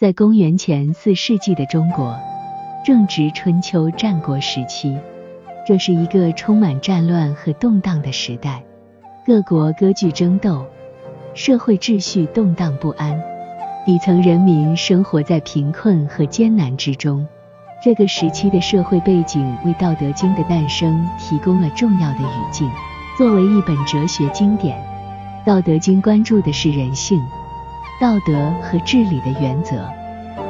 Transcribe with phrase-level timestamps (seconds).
[0.00, 2.18] 在公元前四世纪的中国，
[2.82, 4.96] 正值春秋战国时期，
[5.66, 8.64] 这是一个充满战乱和动荡的时代，
[9.26, 10.64] 各国割据争斗，
[11.34, 13.22] 社会秩序动荡不安，
[13.84, 17.26] 底层人民生活在贫困和艰难之中。
[17.84, 22.66] 这个时期的社会背景为《道德经》的诞生提供了重要的语境。
[23.18, 24.82] 作为一本哲学经典，
[25.46, 27.20] 《道德经》关注的是人性。
[28.00, 29.86] 道德和治理的原则，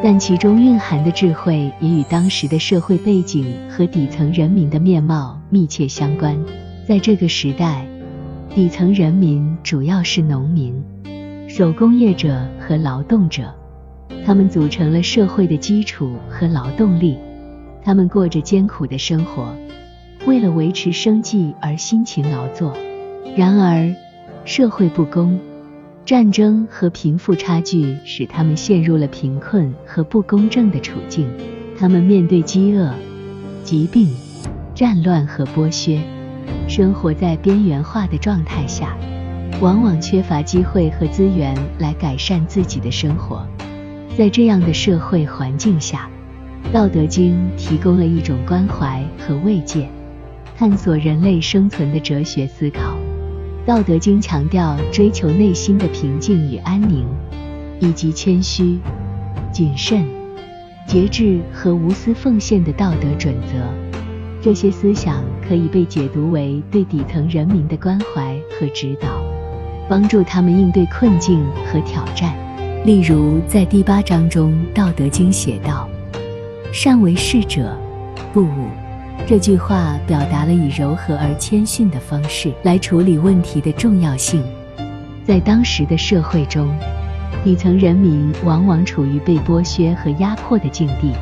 [0.05, 6.39] 但其中蕴含的智慧也与当时的社会背景和底层人民的面貌密切相关。
[6.87, 7.85] 在这个时代，
[8.55, 10.81] 底层人民主要是农民、
[11.49, 13.53] 手工业者和劳动者，
[14.25, 17.19] 他们组成了社会的基础和劳动力，
[17.83, 19.53] 他们过着艰苦的生活，
[20.25, 22.73] 为了维持生计而辛勤劳作。
[23.37, 23.93] 然而，
[24.45, 25.37] 社会不公。
[26.05, 31.31] 战争和贫富差距使他们陷入了贫困和不公正的处境，
[31.79, 32.93] 他们面对饥饿、
[33.63, 34.09] 疾病、
[34.75, 36.01] 战乱和剥削，
[36.69, 38.97] 生活在边缘化的状态下，
[39.61, 43.47] 往往缺乏机会和资源来改善自己的生活。
[44.19, 46.11] 在这样的社会环境下，
[46.73, 49.89] 《道德经》提供了一种关怀和慰藉，
[50.57, 52.97] 探索人类生存的哲学思考。
[53.71, 57.07] 《道德经》强调追求内心的平静与安宁，
[57.79, 58.81] 以及谦虚、
[59.53, 60.05] 谨慎、
[60.89, 63.55] 节制和无私奉献的道德准则。
[64.43, 69.23] 这些思想可以被解读为对底层人民的关怀和指导，
[69.89, 72.35] 帮助他们应对困境和挑战。
[72.85, 75.89] 例如，在第八章中，《道德经》写道
[76.75, 77.79] ：“善为士者，
[78.33, 78.67] 不武。”
[79.27, 84.43] 这句话表达了以柔和而谦逊的方式来处理问题的重要性。
[85.25, 86.69] 在当时的社会中，
[87.45, 91.13] 底层人民往往处于被剥削和压迫的境地，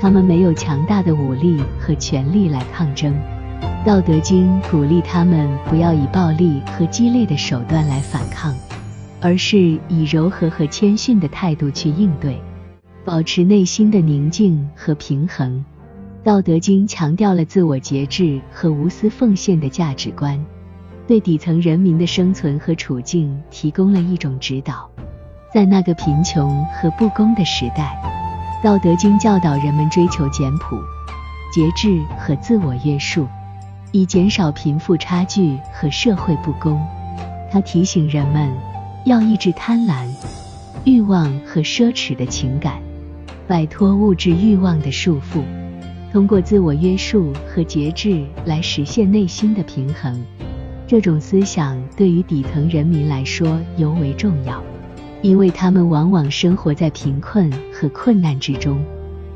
[0.00, 3.14] 他们没有强大的武力和权力来抗争。
[3.86, 8.52] 《道德经》鼓励他们不要以暴力和激烈的手段来反抗，
[9.20, 12.36] 而是以柔和和谦逊的态度去应对，
[13.04, 15.64] 保持内心的宁静和平衡。
[16.26, 20.44] 《道德经》强调了自我节制和无私奉献的价值观，
[21.06, 24.90] 对底层人民的生存和处境提供了一种指导。
[25.54, 27.96] 在那个贫穷和不公的时代，
[28.64, 30.76] 《道德经》教导人们追求简朴、
[31.54, 33.24] 节制和自我约束，
[33.92, 36.84] 以减少贫富差距和社会不公。
[37.52, 38.52] 它提醒人们
[39.04, 40.04] 要抑制贪婪、
[40.82, 42.82] 欲望和奢侈的情感，
[43.46, 45.44] 摆脱物质欲望的束缚。
[46.12, 50.24] 通过自我约束和节制来实现内心的平衡，
[50.86, 54.62] 这种思想对于底层人民来说尤为重要，
[55.20, 58.82] 因为他们往往生活在贫困和困难之中，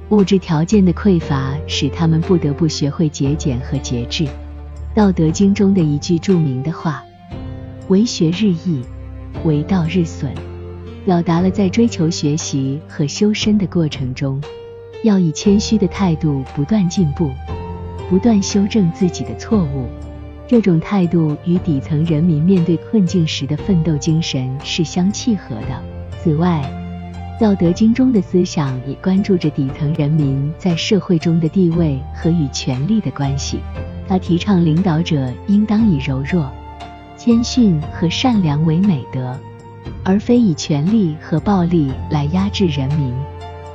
[0.09, 4.25] 物质条件的匮乏使他们不得不学会节俭和节制。
[4.95, 7.05] 《道德经》中的一句著名的话
[7.89, 8.83] ：“为学日益，
[9.45, 10.33] 为道日损”，
[11.05, 14.41] 表达了在追求学习和修身的过程中。
[15.03, 17.31] 要以谦虚的态度不断进步，
[18.09, 19.89] 不断修正自己的错误。
[20.47, 25.83] 这种态度与底层人民面对困境时的奋斗精神是相契合的。
[26.23, 26.61] 此外，
[27.41, 33.61] 《道德经》中的思想也关注着底层人民在社会中的地位和与权力的关系。
[34.07, 36.51] 他提倡领导者应当以柔弱、
[37.17, 39.39] 谦逊和善良为美德，
[40.05, 43.15] 而非以权力和暴力来压制人民。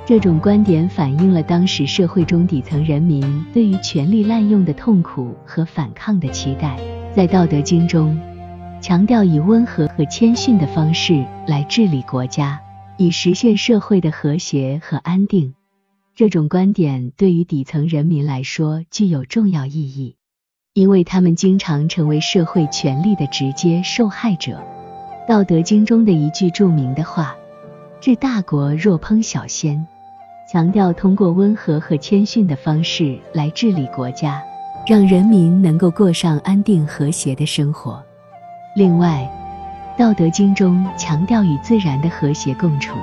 [0.08, 6.80] 这种观点反映了当时社会中底层人民对于权力滥用的痛苦和反抗的期待。
[7.16, 8.16] 在《道德经》中，
[8.80, 12.62] 强调以温和和谦逊的方式来治理国家，
[12.98, 15.56] 以实现社会的和谐和安定。
[16.16, 20.18] 这种观点对于底层人民来说具有重要意义，
[20.74, 24.62] 因为他们经常成为社会权力的直接受害者。
[25.28, 27.36] 《道德经》中的一句著名的话
[28.00, 29.84] ：“治大国若烹小鲜。”
[30.48, 34.44] 强调通过温和和谦逊的方式来治理国家，
[34.86, 38.02] 让人民能够过上安定和谐的生活。
[38.76, 39.28] 另外，
[40.00, 42.96] 《道德经》中强调与自然的和谐共处，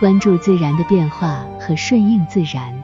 [0.00, 2.74] 关注自然的变化和顺应自然。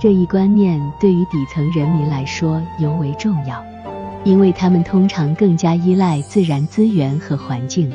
[0.00, 3.62] 这一观念对于底层人民来说尤为重要，
[4.24, 7.92] 因为他们通常更加依赖自然资源和环境，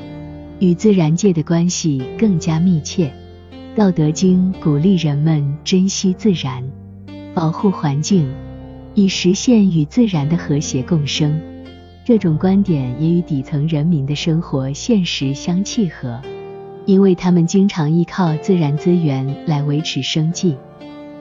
[0.60, 3.08] 与自然界的关系更加密切。
[3.76, 6.64] 《道德经》鼓励人们珍惜自然，
[7.34, 8.32] 保护环境，
[8.94, 11.42] 以实现与自然的和谐共生。
[12.06, 16.22] 这种观点也与底层人民的生活现实相契合。
[16.86, 20.56] 因为他们经常依靠自然资源来维持生计。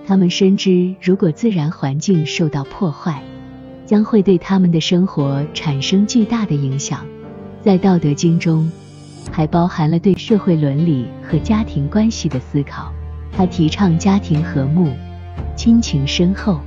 [0.07, 3.23] 他们深知，如果自然环境受到破坏，
[3.87, 7.07] 将会对他们的生活产生巨大的影响。
[7.63, 8.71] 在《道德经》中，
[9.31, 12.93] 还包含了对社会伦理和家庭关系的思考。
[13.31, 14.93] 他提倡家庭和睦、
[15.57, 16.61] 亲情深厚，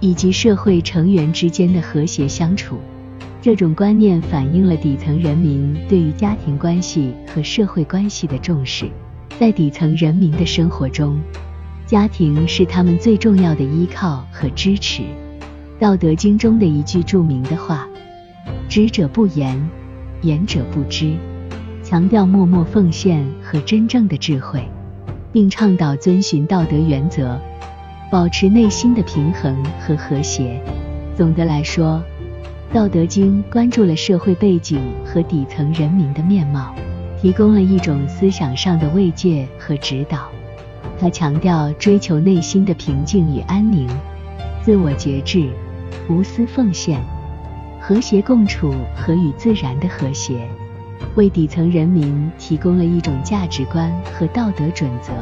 [0.00, 2.78] 以及社会成员之间的和谐相处。
[3.40, 8.86] 这种观念反映了底层人民对于家庭关系和社会关系的重视。
[9.38, 11.20] 在底层人民的生活中，
[11.86, 15.02] 家庭是他们最重要的依靠和支持。
[15.78, 17.86] 《道德经》中的一句著名的话
[18.68, 19.70] ：“知者不言，
[20.22, 21.14] 言者不知”，
[21.88, 24.62] 强调默默奉献和真正的智慧，
[25.32, 27.40] 并倡导遵循道德原则，
[28.12, 30.62] 保持内心的平衡和和谐。
[31.16, 32.02] 总的来说，
[32.74, 36.74] 《道德经》关注了社会背景和底层人民的面貌，
[37.22, 40.28] 提供了一种思想上的慰藉和指导。
[41.00, 43.88] 他强调追求内心的平静与安宁，
[44.60, 45.48] 自我节制，
[46.06, 47.00] 无私奉献，
[47.80, 50.46] 和谐共处和与自然的和谐，
[51.14, 55.12] 为底层人民提供了一种价值观和道德准则。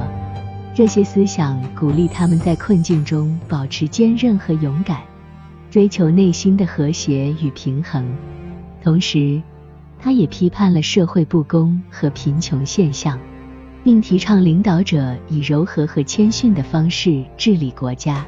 [0.74, 5.00] 这些思想鼓励他们在困境中保持坚韧和勇敢，
[5.70, 8.04] 追求内心的和谐与平衡。
[8.82, 9.40] 同时，
[9.98, 13.18] 他也批判了社会不公和贫穷现象。
[13.84, 18.26] 并提倡领导者以柔和和谦逊的方式治理国家，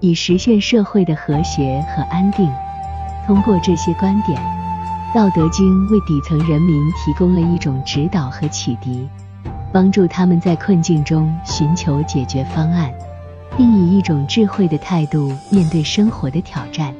[0.00, 2.50] 以实现社会的和谐和安定。
[3.24, 4.36] 通过这些观点，
[5.14, 9.08] 《道德经》为底层人民提供了一种指导和启迪，
[9.72, 12.92] 帮助他们在困境中寻求解决方案，
[13.56, 16.94] 并以一种智慧的态度面对生活的挑战。